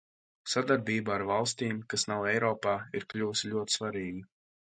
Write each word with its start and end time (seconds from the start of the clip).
Sadarbība 0.53 1.13
ar 1.15 1.23
valstīm, 1.31 1.81
kas 1.95 2.07
nav 2.13 2.25
Eiropā, 2.31 2.75
ir 3.01 3.07
kļuvusi 3.13 3.53
ļoti 3.53 3.79
svarīga. 3.79 4.27